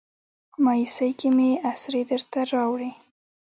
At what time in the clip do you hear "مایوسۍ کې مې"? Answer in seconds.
0.63-1.49